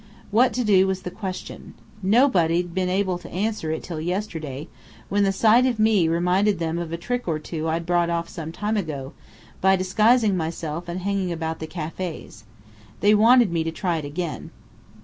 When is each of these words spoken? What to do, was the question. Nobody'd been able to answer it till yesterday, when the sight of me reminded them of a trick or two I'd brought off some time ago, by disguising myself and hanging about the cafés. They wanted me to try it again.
What 0.31 0.51
to 0.53 0.63
do, 0.63 0.87
was 0.87 1.03
the 1.03 1.11
question. 1.11 1.75
Nobody'd 2.01 2.73
been 2.73 2.89
able 2.89 3.19
to 3.19 3.29
answer 3.29 3.69
it 3.69 3.83
till 3.83 4.01
yesterday, 4.01 4.67
when 5.09 5.23
the 5.23 5.31
sight 5.31 5.67
of 5.67 5.77
me 5.77 6.07
reminded 6.07 6.57
them 6.57 6.79
of 6.79 6.91
a 6.91 6.97
trick 6.97 7.27
or 7.27 7.37
two 7.37 7.69
I'd 7.69 7.85
brought 7.85 8.09
off 8.09 8.27
some 8.27 8.51
time 8.51 8.77
ago, 8.77 9.13
by 9.61 9.75
disguising 9.75 10.35
myself 10.35 10.89
and 10.89 11.01
hanging 11.01 11.31
about 11.31 11.59
the 11.59 11.67
cafés. 11.67 12.45
They 13.01 13.13
wanted 13.13 13.51
me 13.51 13.63
to 13.63 13.69
try 13.71 13.97
it 13.97 14.05
again. 14.05 14.49